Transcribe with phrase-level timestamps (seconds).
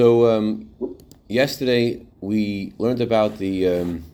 [0.00, 0.70] So um,
[1.28, 4.04] yesterday we learned about the um,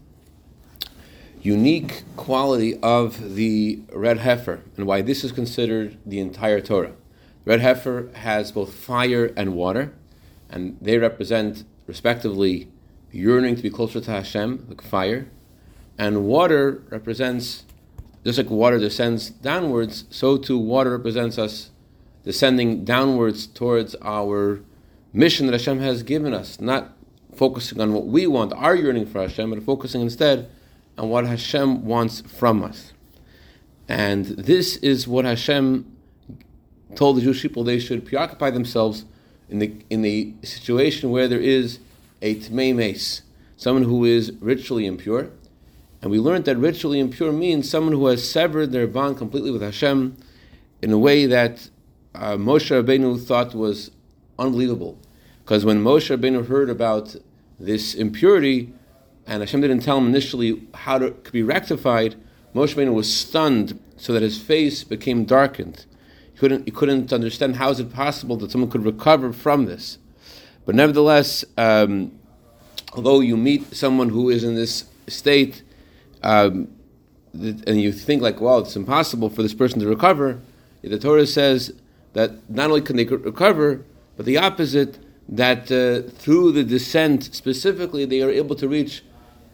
[1.40, 6.94] unique quality of the red heifer and why this is considered the entire Torah.
[7.44, 9.92] Red heifer has both fire and water,
[10.50, 12.66] and they represent respectively
[13.12, 15.28] yearning to be closer to Hashem, like fire,
[15.96, 17.64] and water represents
[18.24, 21.70] just like water descends downwards, so too water represents us
[22.24, 24.62] descending downwards towards our
[25.16, 26.92] mission that Hashem has given us, not
[27.34, 30.50] focusing on what we want, our yearning for Hashem, but focusing instead
[30.98, 32.92] on what Hashem wants from us.
[33.88, 35.90] And this is what Hashem
[36.94, 39.06] told the Jewish people they should preoccupy themselves
[39.48, 41.78] in the in the situation where there is
[42.20, 43.22] a tmei meis,
[43.56, 45.30] someone who is ritually impure.
[46.02, 49.62] And we learned that ritually impure means someone who has severed their bond completely with
[49.62, 50.16] Hashem
[50.82, 51.70] in a way that
[52.14, 53.90] uh, Moshe Rabbeinu thought was
[54.38, 54.98] unbelievable.
[55.46, 57.14] Because when Moshe Rabbeinu heard about
[57.60, 58.72] this impurity,
[59.28, 62.16] and Hashem didn't tell him initially how it could be rectified,
[62.52, 65.86] Moshe Rabbeinu was stunned so that his face became darkened.
[66.32, 69.98] He couldn't, he couldn't understand how is it possible that someone could recover from this.
[70.64, 72.18] But nevertheless, um,
[72.94, 75.62] although you meet someone who is in this state,
[76.24, 76.66] um,
[77.32, 80.40] and you think like, well, it's impossible for this person to recover,
[80.82, 81.72] the Torah says
[82.14, 83.84] that not only can they recover,
[84.16, 89.02] but the opposite, that uh, through the descent specifically, they are able to reach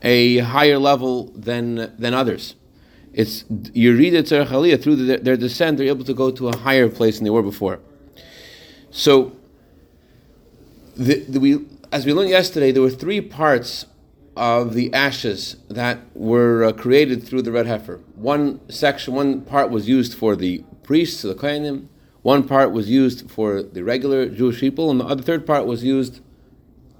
[0.02, 2.54] a higher level than than others.
[3.12, 6.88] It's you read it through the, their descent, they're able to go to a higher
[6.88, 7.80] place than they were before.
[8.90, 9.32] So,
[10.96, 13.86] the, the, we, as we learned yesterday, there were three parts
[14.36, 18.00] of the ashes that were uh, created through the red heifer.
[18.14, 21.88] One section, one part was used for the priests, the kohanim.
[22.22, 25.82] One part was used for the regular Jewish people, and the other third part was
[25.82, 26.20] used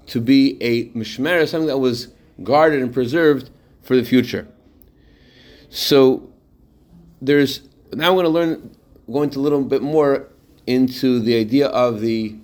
[0.07, 2.09] to be a mishmer, something that was
[2.43, 3.49] guarded and preserved
[3.81, 4.47] for the future.
[5.69, 6.29] So
[7.21, 7.61] there's
[7.93, 8.75] now I'm going to learn,
[9.11, 10.27] go into a little bit more
[10.67, 12.35] into the idea of the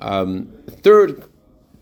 [0.00, 1.24] um, third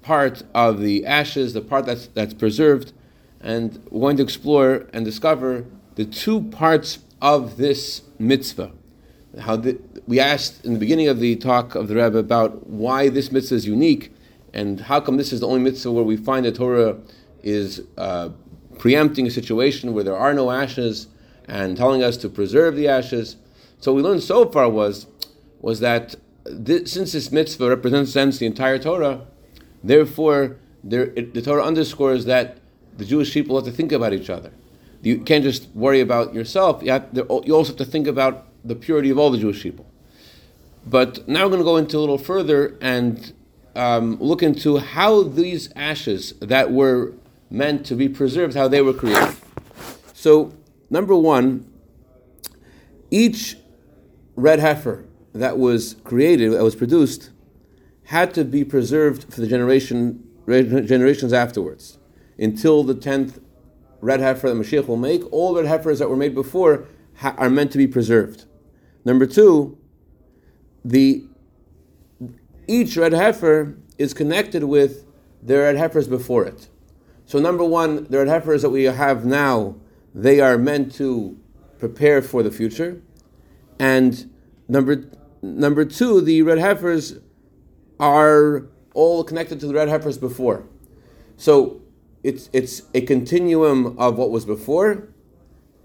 [0.02, 2.92] part of the ashes, the part that's that's preserved,
[3.40, 5.64] and we're going to explore and discover
[5.94, 8.72] the two parts of this mitzvah.
[9.40, 13.08] How the, we asked in the beginning of the talk of the Rebbe about why
[13.08, 14.12] this mitzvah is unique,
[14.52, 16.98] and how come this is the only mitzvah where we find the Torah
[17.42, 18.28] is uh,
[18.78, 21.08] preempting a situation where there are no ashes
[21.48, 23.36] and telling us to preserve the ashes.
[23.80, 25.06] So we learned so far was
[25.60, 29.26] was that this, since this mitzvah represents the entire Torah,
[29.82, 32.58] therefore there, it, the Torah underscores that
[32.98, 34.52] the Jewish people have to think about each other.
[35.02, 36.82] You can't just worry about yourself.
[36.82, 39.86] You, have, you also have to think about the purity of all the Jewish people.
[40.86, 43.32] But now we're going to go into a little further and
[43.74, 47.12] um, look into how these ashes that were
[47.50, 49.36] meant to be preserved, how they were created.
[50.14, 50.52] So,
[50.90, 51.70] number one,
[53.10, 53.56] each
[54.36, 57.30] red heifer that was created, that was produced,
[58.04, 61.98] had to be preserved for the generation generations afterwards.
[62.38, 63.38] Until the tenth
[64.00, 66.86] red heifer that Mashiach will make, all red heifers that were made before
[67.16, 68.46] ha- are meant to be preserved.
[69.04, 69.78] Number two,
[70.84, 71.24] the
[72.68, 75.04] each red heifer is connected with
[75.42, 76.68] the red heifers before it.
[77.26, 79.76] So number one, the red heifers that we have now,
[80.14, 81.38] they are meant to
[81.78, 83.02] prepare for the future.
[83.78, 84.30] And
[84.68, 85.10] number
[85.42, 87.18] number two, the red heifers
[87.98, 90.64] are all connected to the red heifers before.
[91.36, 91.80] So
[92.22, 95.08] it's it's a continuum of what was before,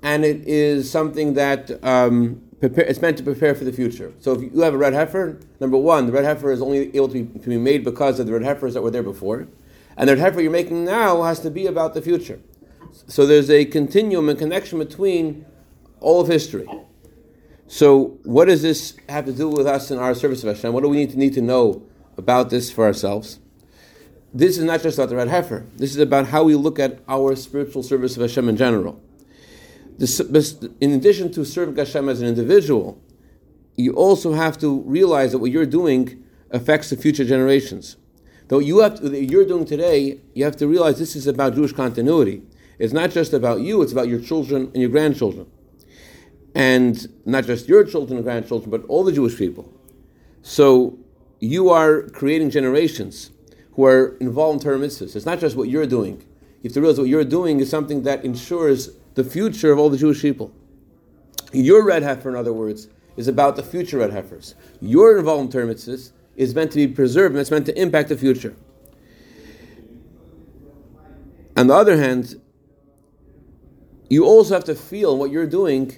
[0.03, 4.13] and it is something that um, prepare, it's meant to prepare for the future.
[4.19, 7.07] So if you have a red heifer, number one, the red heifer is only able
[7.09, 9.47] to be, to be made because of the red heifers that were there before.
[9.95, 12.39] And the red heifer you're making now has to be about the future.
[13.07, 15.45] So there's a continuum and connection between
[15.99, 16.67] all of history.
[17.67, 20.73] So what does this have to do with us in our service of Hashem?
[20.73, 21.83] What do we need to need to know
[22.17, 23.39] about this for ourselves?
[24.33, 25.65] This is not just about the red heifer.
[25.75, 29.01] This is about how we look at our spiritual service of Hashem in general
[29.99, 33.01] in addition to serving Hashem as an individual,
[33.75, 37.97] you also have to realize that what you're doing affects the future generations.
[38.47, 41.73] Though you have to, you're doing today, you have to realize this is about Jewish
[41.73, 42.43] continuity.
[42.79, 45.47] It's not just about you; it's about your children and your grandchildren,
[46.55, 49.73] and not just your children and grandchildren, but all the Jewish people.
[50.43, 50.97] So
[51.39, 53.31] you are creating generations
[53.73, 55.15] who are involved in Torah mitzvahs.
[55.15, 56.23] It's not just what you're doing.
[56.61, 59.89] You have to realize what you're doing is something that ensures the future of all
[59.89, 60.53] the Jewish people.
[61.51, 64.53] Your red heifer, in other words, is about the future red heifers.
[64.79, 65.99] Your involvement in
[66.35, 68.55] is meant to be preserved and it's meant to impact the future.
[71.57, 72.39] On the other hand,
[74.07, 75.97] you also have to feel what you're doing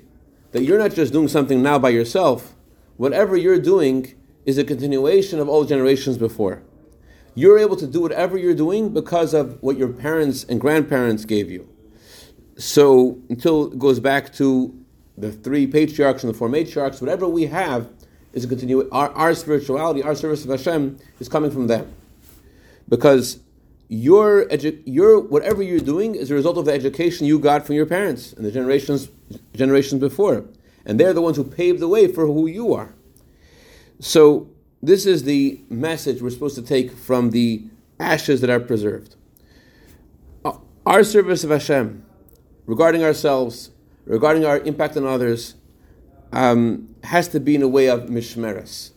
[0.54, 2.56] that you're not just doing something now by yourself.
[2.96, 6.64] Whatever you're doing is a continuation of all generations before.
[7.36, 11.52] You're able to do whatever you're doing because of what your parents and grandparents gave
[11.52, 11.68] you.
[12.60, 14.78] So until it goes back to
[15.18, 17.90] the three patriarchs and the four matriarchs, whatever we have
[18.34, 18.88] is a continue.
[18.92, 21.92] Our, our spirituality, our service of Hashem is coming from them,
[22.90, 23.40] because
[23.88, 27.76] your edu- your whatever you're doing is a result of the education you got from
[27.76, 29.08] your parents and the generations
[29.54, 30.44] generations before,
[30.86, 32.94] and they're the ones who paved the way for who you are.
[34.00, 34.50] So
[34.84, 37.64] this is the message we're supposed to take from the
[38.00, 39.16] ashes that are preserved.
[40.44, 42.06] Uh, our service of Hashem,
[42.70, 43.72] regarding ourselves,
[44.06, 45.56] regarding our impact on others,
[46.32, 48.92] um, has to be in a way of mishmeres.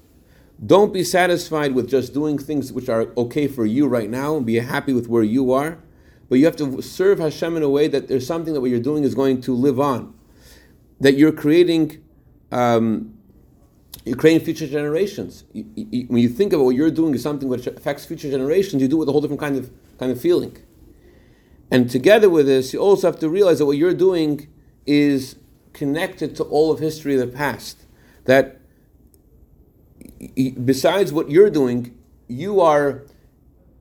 [0.65, 4.45] Don't be satisfied with just doing things which are okay for you right now and
[4.45, 5.79] be happy with where you are.
[6.29, 8.79] But you have to serve Hashem in a way that there's something that what you're
[8.79, 10.13] doing is going to live on.
[11.01, 12.05] That you're creating,
[12.53, 13.15] um,
[14.05, 15.45] you're creating future generations.
[15.55, 18.83] You, you, when you think about what you're doing is something which affects future generations,
[18.83, 20.59] you do it with a whole different kind of kind of feeling.
[21.73, 24.47] And together with this, you also have to realize that what you're doing
[24.85, 25.37] is
[25.73, 27.87] connected to all of history of the past.
[28.27, 28.61] That
[30.63, 31.97] besides what you're doing,
[32.29, 33.05] you are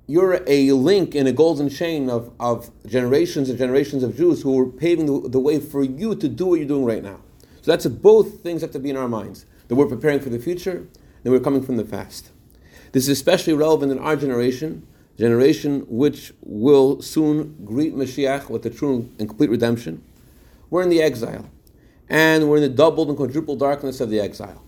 [0.07, 4.57] you're a link in a golden chain of, of generations and generations of Jews who
[4.57, 7.19] are paving the, the way for you to do what you're doing right now.
[7.61, 10.29] So that's a, both things have to be in our minds that we're preparing for
[10.29, 10.87] the future
[11.23, 12.31] and we're coming from the past.
[12.93, 14.87] This is especially relevant in our generation,
[15.21, 20.03] generation which will soon greet Mashiach with the true and complete redemption.
[20.71, 21.45] We're in the exile,
[22.09, 24.63] and we're in the doubled and quadrupled darkness of the exile.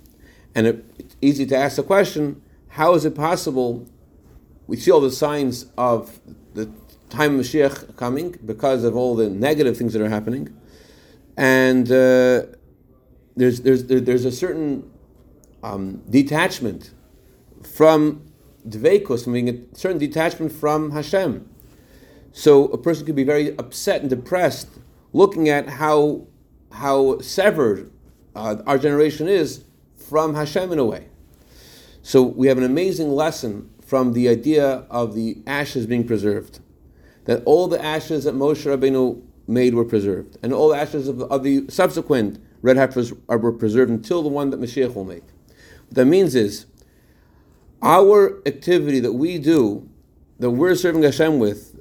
[0.53, 2.39] And it's easy to ask the question
[2.79, 3.87] how is it possible?
[4.67, 6.19] We see all the signs of
[6.53, 6.71] the
[7.09, 10.55] time of Mashiach coming because of all the negative things that are happening.
[11.35, 12.43] And uh,
[13.35, 14.91] there's, there's, there's a certain
[15.63, 16.91] um, detachment
[17.63, 18.32] from
[18.67, 21.49] Dveikus, from being a certain detachment from Hashem.
[22.31, 24.67] So a person could be very upset and depressed
[25.11, 26.27] looking at how,
[26.71, 27.91] how severed
[28.35, 29.63] uh, our generation is
[29.95, 31.07] from Hashem in a way.
[32.01, 36.59] So we have an amazing lesson from the idea of the ashes being preserved.
[37.25, 41.21] That all the ashes that Moshe Rabbeinu made were preserved, and all the ashes of,
[41.21, 45.23] of the subsequent red heifers were preserved until the one that Mashiach will make.
[45.87, 46.65] What that means is,
[47.83, 49.87] our activity that we do,
[50.39, 51.79] that we're serving Hashem with,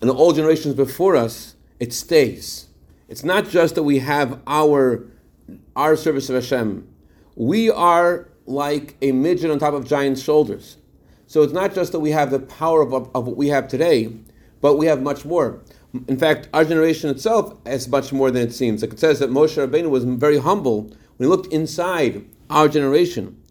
[0.00, 2.68] and all generations before us, it stays.
[3.08, 5.06] It's not just that we have our
[5.74, 6.86] our service of Hashem.
[7.34, 10.76] We are like a midget on top of giant shoulders.
[11.26, 14.12] So it's not just that we have the power of, of, what we have today,
[14.60, 15.62] but we have much more.
[16.06, 18.82] In fact, our generation itself has much more than it seems.
[18.82, 23.42] Like it says that Moshe Rabbeinu was very humble when he looked inside our generation.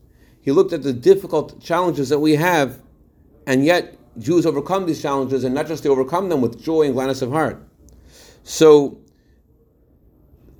[0.41, 2.79] He looked at the difficult challenges that we have,
[3.45, 6.93] and yet Jews overcome these challenges, and not just they overcome them with joy and
[6.93, 7.61] gladness of heart.
[8.43, 8.99] So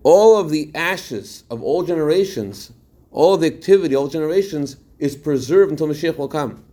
[0.04, 2.72] all of the ashes of all generations,
[3.12, 6.64] all the activity, of all generations, is preserved until Mashiach will come.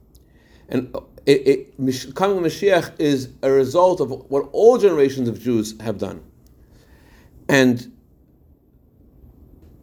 [0.69, 5.81] And uh, it, it, coming Mashiach is a result of what all generations of Jews
[5.81, 6.23] have done.
[7.49, 7.93] And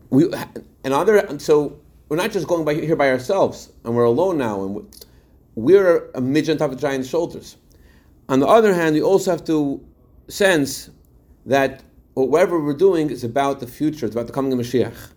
[0.10, 0.32] we,
[0.84, 4.64] and other, so we're not just going by here by ourselves, and we're alone now,
[4.64, 4.88] and
[5.56, 7.58] we're a midget on top of giant shoulders.
[8.30, 9.86] On the other hand, we also have to
[10.28, 10.90] sense
[11.46, 11.84] that
[12.14, 15.12] whatever we're doing is about the future, it's about the coming of Mashiach.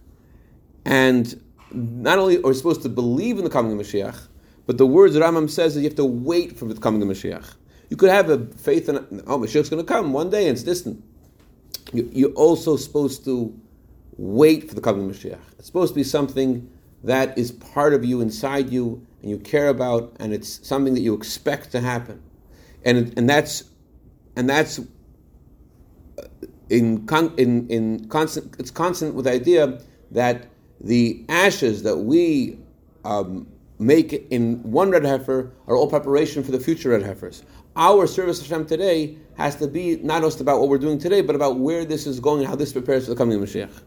[0.85, 1.40] And
[1.73, 4.28] not only are we supposed to believe in the coming of Mashiach,
[4.66, 7.09] but the words that Rambam says is you have to wait for the coming of
[7.09, 7.54] Mashiach.
[7.90, 10.62] You could have a faith in, oh, Mashiach's going to come one day and it's
[10.62, 11.02] distant.
[11.92, 13.54] You're also supposed to
[14.16, 15.38] wait for the coming Mashiach.
[15.59, 16.71] It's supposed to be something
[17.02, 21.00] that is part of you, inside you, and you care about, and it's something that
[21.00, 22.23] you expect to happen.
[22.85, 23.64] And, and that's
[24.37, 24.80] and that's
[26.71, 29.80] in, con- in, in constant, it's constant with the idea
[30.11, 30.47] that
[30.80, 32.59] the ashes that we
[33.04, 33.47] um,
[33.78, 37.44] make in one red heifer are all preparation for the future red heifers.
[37.76, 41.21] Our service of Hashem today has to be not just about what we're doing today,
[41.21, 43.83] but about where this is going and how this prepares for the coming of Mashiach.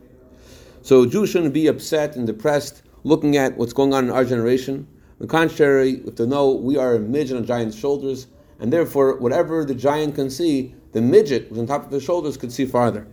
[0.88, 4.88] So Jews shouldn't be upset and depressed looking at what's going on in our generation.
[5.10, 8.28] On the contrary, have to know we are a midget on a giant's shoulders,
[8.62, 12.54] and therefore, whatever the giant can see, the midget on top of his shoulders could
[12.54, 13.06] see farther.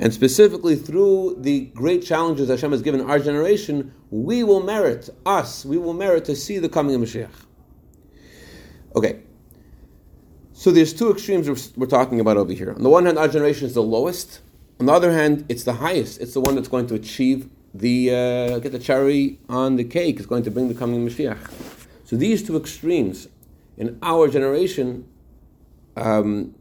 [0.00, 5.10] And specifically through the great challenges that Hashem has given our generation, we will merit,
[5.24, 7.30] us, we will merit to see the coming of Mashiach.
[8.96, 9.20] Okay,
[10.52, 12.72] So there's two extremes we're talking about over here.
[12.72, 14.40] On the one hand, our generation is the lowest.
[14.80, 16.20] On the other hand, it's the highest.
[16.20, 20.16] It's the one that's going to achieve the uh, get the cherry on the cake.
[20.18, 21.50] It's going to bring the coming Mashiach.
[22.04, 23.28] So these two extremes
[23.76, 25.08] in our generation
[25.96, 26.54] um,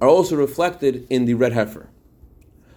[0.00, 1.88] are also reflected in the red heifer.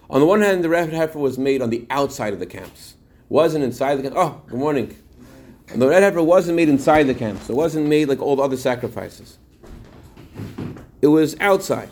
[0.08, 2.94] On the one hand, the red heifer was made on the outside of the camps.
[3.28, 4.14] Wasn't inside the camp.
[4.16, 4.96] Oh, good morning.
[5.74, 7.50] The red heifer wasn't made inside the camps.
[7.50, 9.38] It wasn't made like all the other sacrifices.
[11.02, 11.88] It was outside.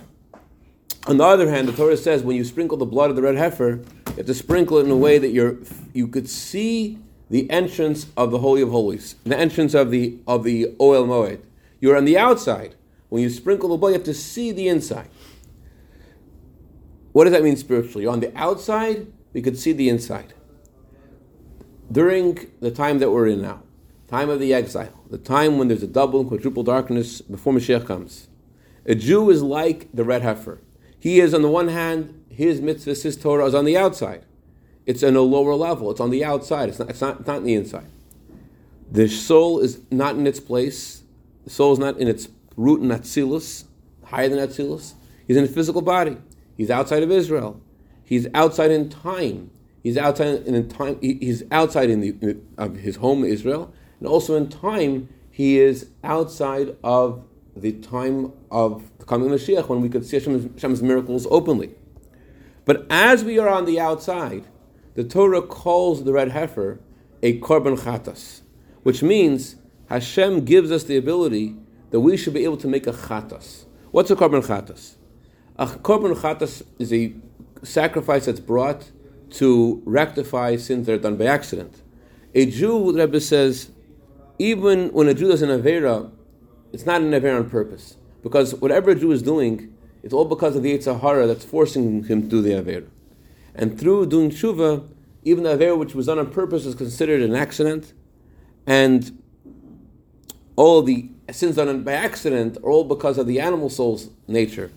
[1.07, 3.37] On the other hand, the Torah says when you sprinkle the blood of the red
[3.37, 5.59] heifer, you have to sprinkle it in a way that you're
[5.93, 10.45] you could see the entrance of the Holy of Holies, the entrance of the of
[10.45, 11.43] the Ohel Moed.
[11.79, 12.75] You're on the outside.
[13.11, 15.09] When you sprinkle the blood, you have to see the inside.
[17.13, 18.05] What does that mean spiritually?
[18.05, 20.33] You're on the outside, we could see the inside.
[21.93, 23.63] During the time that we're in now,
[24.09, 27.87] time of the exile, the time when there's a double and quadruple darkness before Mashiach
[27.87, 28.29] comes,
[28.87, 30.61] a Jew is like the red heifer.
[31.05, 34.25] He is, on the one hand, his mitzvah, his Torah is on the outside.
[34.87, 35.91] It's on a lower level.
[35.91, 36.71] It's on the outside.
[36.71, 37.91] It's not, it's not, not in the inside.
[38.91, 41.03] The soul is not in its place.
[41.45, 43.65] The soul is not in its root in Atzilus,
[44.05, 44.95] higher than Atzilus.
[45.27, 46.17] He's in a physical body.
[46.57, 47.61] He's outside of Israel.
[48.03, 49.51] He's outside in time.
[49.83, 50.99] He's outside in time.
[51.03, 56.75] He's outside in the of his home Israel, and also in time he is outside
[56.83, 61.27] of the time of the coming of Mashiach when we could see Hashem's, Hashem's miracles
[61.31, 61.75] openly.
[62.65, 64.45] But as we are on the outside,
[64.95, 66.81] the Torah calls the red heifer
[67.23, 68.43] a korban chatas,
[68.83, 69.57] which means
[69.89, 71.57] Hashem gives us the ability
[71.91, 73.65] that we should be able to make a chatas.
[73.91, 74.95] What's a korban chatas?
[75.57, 77.15] A korban chatas is a
[77.63, 78.91] sacrifice that's brought
[79.31, 81.83] to rectify sins that are done by accident.
[82.35, 83.71] A Jew, the Rebbe says,
[84.39, 86.11] even when a Jew does an Avera,
[86.75, 87.97] it's not an Avera on purpose.
[88.23, 92.03] Because whatever a Jew is doing, it's all because of the Yetzer Hara that's forcing
[92.05, 92.89] him to do the Avera.
[93.55, 94.89] And through doing Tshuva,
[95.23, 97.93] even the Avera which was done on purpose is considered an accident.
[98.67, 99.23] And
[100.57, 104.73] all the sins done by accident are all because of the animal soul's nature.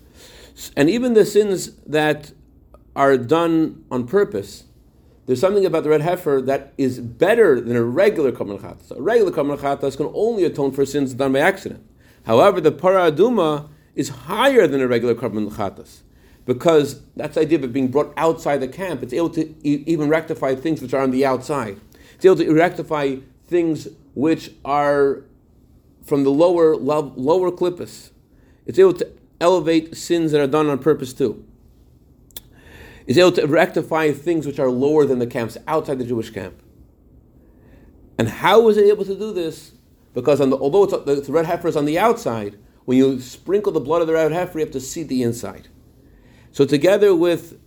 [0.76, 2.32] And even the sins that
[2.94, 4.64] are done on purpose,
[5.26, 8.90] there's something about the red heifer that is better than a regular chatas.
[8.90, 11.84] A regular chatas can only atone for sins done by accident.
[12.28, 16.02] However, the para aduma is higher than a regular korban chatas
[16.44, 19.02] because that's the idea of being brought outside the camp.
[19.02, 21.80] It's able to e- even rectify things which are on the outside.
[22.14, 23.16] It's able to rectify
[23.46, 25.24] things which are
[26.04, 28.10] from the lower lower klipos.
[28.66, 31.42] It's able to elevate sins that are done on purpose too.
[33.06, 36.60] It's able to rectify things which are lower than the camps, outside the Jewish camp.
[38.18, 39.72] And how is it able to do this?
[40.14, 43.80] Because the, although the, the red heifer is on the outside, when you sprinkle the
[43.80, 45.68] blood of the red heifer, you have to see the inside.
[46.52, 47.58] So together with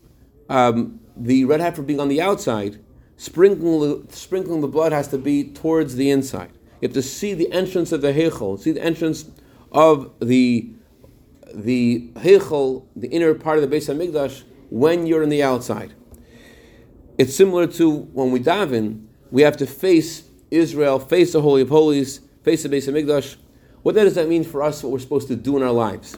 [0.49, 2.83] um, the red heifer being on the outside,
[3.17, 6.51] sprinkling, sprinkling the blood has to be towards the inside.
[6.81, 9.25] You have to see the entrance of the Heichel, see the entrance
[9.71, 10.73] of the
[11.53, 15.93] the Heichel, the inner part of the Beis Hamikdash, when you're on the outside.
[17.17, 21.69] It's similar to when we daven, we have to face Israel, face the Holy of
[21.69, 23.35] Holies, face the Beis Hamikdash.
[23.83, 24.83] What does that mean for us?
[24.83, 26.17] What we're supposed to do in our lives?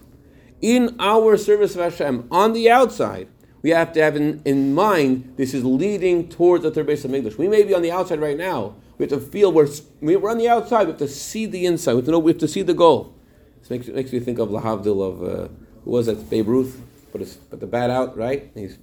[0.61, 3.27] In our service of Hashem, on the outside,
[3.61, 7.11] we have to have in, in mind this is leading towards the third base of
[7.11, 7.37] Hamikdash.
[7.37, 9.69] We may be on the outside right now, we have to feel we're,
[10.01, 10.83] we're on the outside.
[10.83, 11.93] We have to see the inside.
[11.93, 12.19] We have to know.
[12.19, 13.15] We have to see the goal.
[13.59, 15.47] This makes, makes me think of Lahavdil of uh,
[15.83, 16.29] who was that?
[16.29, 16.81] Babe Ruth.
[17.11, 18.49] Put, his, put the bat out right.
[18.55, 18.77] He's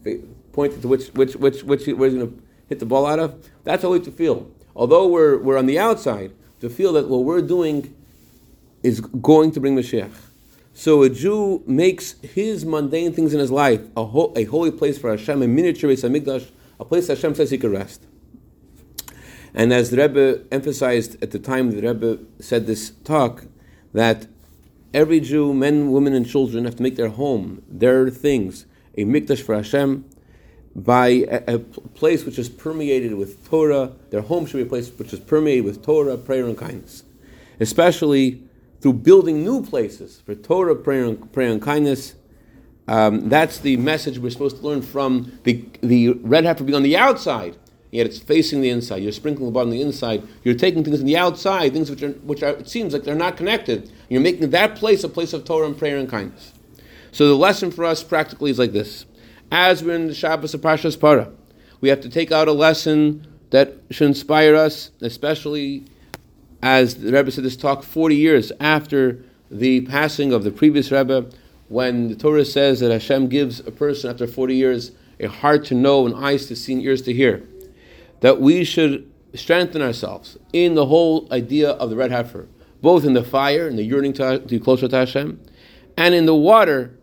[0.53, 3.45] pointed to which which which which where he's going to hit the ball out of.
[3.65, 4.51] That's how we have to feel.
[4.77, 7.95] Although we're we're on the outside, to feel that what we're doing
[8.83, 10.11] is going to bring Mashiach.
[10.73, 14.99] So a Jew makes his mundane things in his life a, ho- a holy place
[14.99, 16.49] for Hashem, a miniature Beis Hamikdash,
[16.79, 18.03] a place Hashem says he can rest.
[19.53, 23.45] And as the Rebbe emphasized at the time the Rebbe said this talk,
[23.93, 24.27] that
[24.95, 29.43] every Jew, men, women, and children, have to make their home, their things, a mikdash
[29.43, 30.05] for Hashem,
[30.75, 33.93] by a, a, place which is permeated with Torah.
[34.11, 37.03] Their home should be a place which is permeated with Torah, prayer, and kindness.
[37.59, 38.43] Especially
[38.81, 42.15] through building new places for Torah, prayer, and, prayer, and kindness.
[42.89, 46.83] Um, that's the message we're supposed to learn from the, the red heifer being on
[46.83, 47.57] the outside
[47.91, 49.03] yet it's facing the inside.
[49.03, 50.23] You're sprinkling the blood on the inside.
[50.45, 53.15] You're taking things on the outside, things which are, which are, it seems like they're
[53.15, 53.91] not connected.
[54.09, 56.53] You're making that place a place of Torah and prayer and kindness.
[57.13, 59.05] So the lesson for us practically is like this.
[59.53, 61.29] As we're in the Shabbos of Parshas Para,
[61.81, 65.87] we have to take out a lesson that should inspire us, especially
[66.63, 71.29] as the Rebbe said this talk 40 years after the passing of the previous Rebbe,
[71.69, 75.75] when the Torah says that Hashem gives a person after 40 years a heart to
[75.75, 77.43] know and eyes to see and ears to hear,
[78.21, 82.47] that we should strengthen ourselves in the whole idea of the red heifer,
[82.83, 85.41] both in the fire, in the yearning to, to be closer to Hashem,
[85.97, 86.97] and in the water,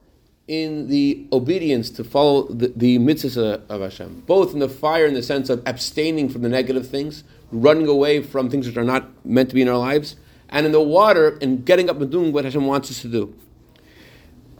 [0.47, 3.37] in the obedience to follow the, the mitzvahs
[3.69, 7.23] of Hashem, both in the fire in the sense of abstaining from the negative things,
[7.51, 10.15] running away from things which are not meant to be in our lives,
[10.49, 13.35] and in the water in getting up and doing what Hashem wants us to do.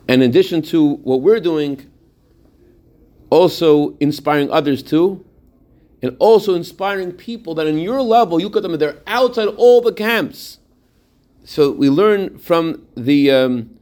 [0.10, 1.90] And in addition to what we're doing,
[3.30, 5.26] also inspiring others too,
[6.02, 9.94] and also inspiring people that in your level you got them they're outside all the
[9.94, 10.60] camps.
[11.46, 13.78] So we learn from the um,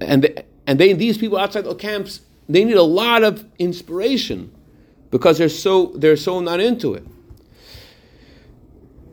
[0.00, 4.52] and the, and they these people outside the camps they need a lot of inspiration
[5.10, 7.06] because they're so they're so not into it.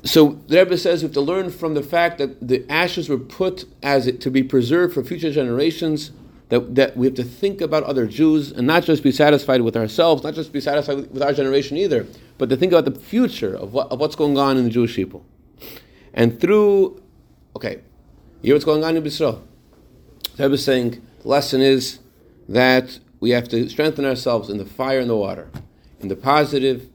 [0.03, 3.19] So the Rebbe says we have to learn from the fact that the ashes were
[3.19, 6.11] put as it, to be preserved for future generations.
[6.49, 9.77] That, that we have to think about other Jews and not just be satisfied with
[9.77, 12.05] ourselves, not just be satisfied with, with our generation either,
[12.37, 14.93] but to think about the future of, what, of what's going on in the Jewish
[14.93, 15.23] people.
[16.13, 17.01] And through,
[17.55, 17.75] okay,
[18.41, 19.41] you hear what's going on in Israel.
[20.35, 21.99] The Rebbe is saying the lesson is
[22.49, 25.49] that we have to strengthen ourselves in the fire and the water,
[25.99, 26.89] in the positive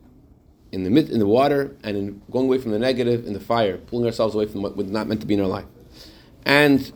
[0.72, 3.78] in the in the water and in going away from the negative in the fire,
[3.78, 5.64] pulling ourselves away from what was not meant to be in our life,
[6.44, 6.92] and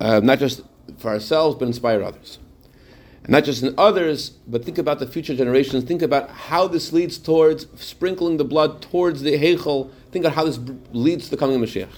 [0.00, 0.62] uh, not just
[0.98, 2.38] for ourselves but inspire others,
[3.24, 5.84] and not just in others, but think about the future generations.
[5.84, 9.90] Think about how this leads towards sprinkling the blood towards the heichel.
[10.10, 10.60] Think about how this
[10.92, 11.88] leads to the coming of Mashiach.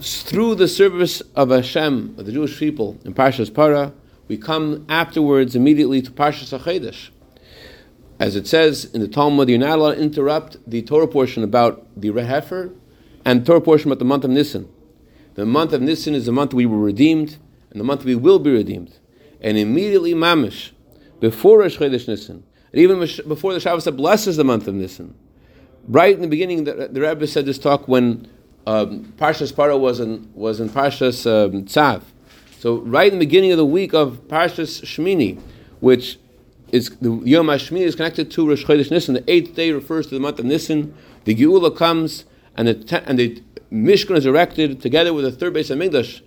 [0.00, 3.92] Through the service of Hashem, of the Jewish people in Parshas Para,
[4.28, 7.10] we come afterwards immediately to Parshas HaChodesh
[8.18, 11.86] as it says in the Talmud, you're not allowed to interrupt the Torah portion about
[11.96, 12.72] the red heifer
[13.24, 14.68] and the Torah portion about the month of Nisan.
[15.34, 17.38] The month of Nisan is the month we were redeemed,
[17.70, 18.98] and the month we will be redeemed.
[19.40, 20.70] And immediately, Mamish,
[21.18, 25.14] before Rosh Chodesh Nisan, and even before the Shabbos that blesses the month of Nisan,
[25.88, 28.28] right in the beginning, the, the Rebbe said this talk when
[28.66, 32.02] um, Parshas Para was in, was in Parshas um, Tzav.
[32.58, 35.40] So right in the beginning of the week of Parshas Shmini,
[35.80, 36.18] which
[36.72, 39.14] is the Yom Hashmini is connected to Rosh Chodesh Nisan.
[39.14, 40.94] The eighth day refers to the month of Nisan.
[41.24, 42.24] The Geula comes,
[42.56, 46.22] and the and the Mishkan is erected together with the third Beis Hamikdash,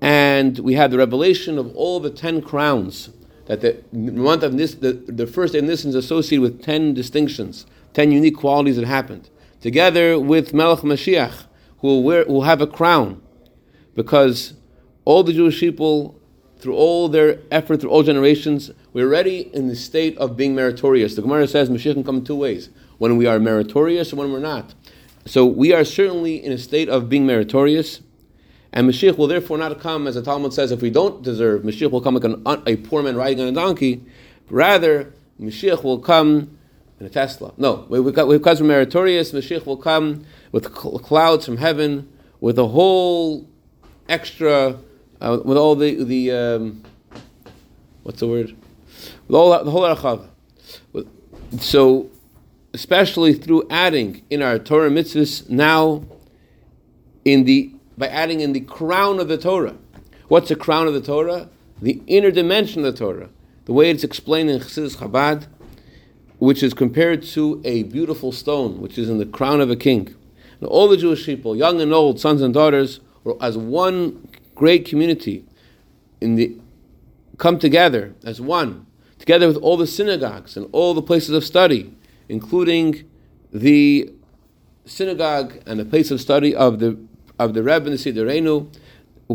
[0.00, 3.10] and we have the revelation of all the ten crowns.
[3.46, 6.94] That the month of Nis, the, the first day of Nisan is associated with ten
[6.94, 11.44] distinctions, ten unique qualities that happened, together with Melech Mashiach,
[11.86, 13.22] who will, wear, will have a crown,
[13.94, 14.54] because
[15.04, 16.20] all the Jewish people
[16.58, 21.14] through all their effort, through all generations, we're already in the state of being meritorious.
[21.14, 24.32] The Gemara says Mashiach can come in two ways when we are meritorious and when
[24.32, 24.74] we're not.
[25.26, 28.00] So we are certainly in a state of being meritorious,
[28.72, 31.92] and Mashiach will therefore not come, as the Talmud says, if we don't deserve, Mashiach
[31.92, 34.02] will come like an, a poor man riding on a donkey.
[34.50, 36.58] Rather, Mashiach will come
[36.98, 37.52] in a Tesla.
[37.58, 40.24] No, because we're meritorious, Mashiach will come
[40.56, 43.46] with clouds from heaven, with a whole
[44.08, 44.78] extra
[45.20, 46.82] uh, with all the the um,
[48.04, 48.56] what's the word?
[49.28, 50.28] With all the whole arachav.
[51.60, 52.08] So,
[52.72, 56.06] especially through adding in our Torah mitzvahs now,
[57.26, 59.76] in the by adding in the crown of the Torah.
[60.28, 61.50] What's the crown of the Torah?
[61.82, 63.28] The inner dimension of the Torah,
[63.66, 65.48] the way it's explained in Chassidus Chabad,
[66.38, 70.14] which is compared to a beautiful stone, which is in the crown of a king.
[70.60, 73.00] And all the Jewish people, young and old, sons and daughters,
[73.40, 75.44] as one great community
[76.20, 76.56] in the
[77.38, 78.86] come together as one,
[79.18, 81.94] together with all the synagogues and all the places of study,
[82.28, 83.08] including
[83.52, 84.10] the
[84.86, 86.98] synagogue and the place of study of the
[87.38, 88.72] of the Rebbe the Sidurenu,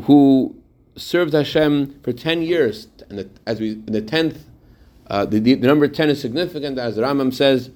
[0.03, 0.55] who
[0.95, 4.45] served Hashem for ten years, and the, as we the tenth,
[5.07, 7.69] uh, the, the, number ten is significant, as Rambam says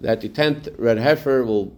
[0.00, 1.74] that the tenth red heifer will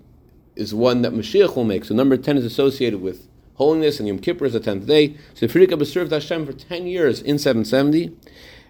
[0.59, 1.85] is one that Mashiach will make.
[1.85, 5.17] So number ten is associated with holiness, and Yom Kippur is the tenth day.
[5.35, 8.15] So Frierdiker served Hashem for ten years in 770,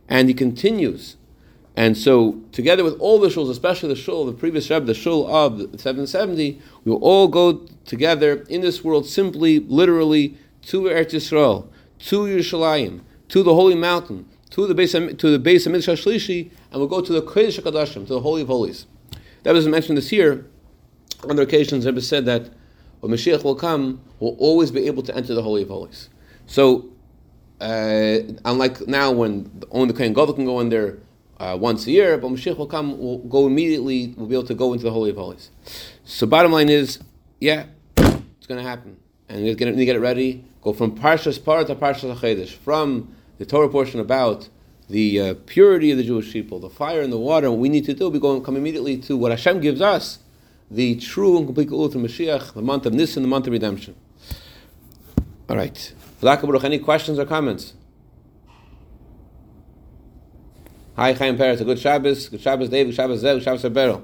[0.09, 1.17] and he continues.
[1.77, 5.29] And so, together with all the shuls, especially the shul, the previous Rebbe, the shul
[5.29, 11.69] of 770, we will all go together in this world simply, literally, to Eretz Yisrael,
[12.01, 17.01] to Yerushalayim, to the holy mountain, to the base of, to Shlishi, and we'll go
[17.01, 18.87] to the Kodesh HaKadoshim, to the Holy of Holies.
[19.45, 20.47] That was mentioned this year.
[21.25, 22.51] On other occasions, Rebbe said that
[23.01, 26.09] when Mashiach will come, we'll always be able to enter the Holy of Holies.
[26.47, 26.91] So,
[27.61, 30.99] uh, unlike now when only the Kohen Gadol can go in there
[31.41, 34.55] uh, once a year, but Mashiach will come, will go immediately, We'll be able to
[34.55, 35.51] go into the Holy of Holies.
[36.05, 37.01] So, bottom line is,
[37.41, 38.97] yeah, it's going to happen.
[39.29, 40.45] and we need to get it ready.
[40.63, 44.49] Go from Parshas Par to Parshas HaChodesh, from the Torah portion about
[44.89, 47.51] the uh, purity of the Jewish people, the fire and the water.
[47.51, 50.19] What we need to do, we go and come immediately to what Hashem gives us,
[50.71, 53.95] the true and complete Geula Mashiach, the month of Nisan, the month of redemption.
[55.49, 55.95] All right.
[56.21, 57.75] Baruch, Any questions or comments?
[60.97, 61.65] Hi, Chaim Peretz.
[61.65, 62.29] Good Shabbos.
[62.29, 62.91] Good Shabbos, David.
[62.91, 63.35] Good Shabbos Zev.
[63.35, 64.03] Good Shabbos Abero.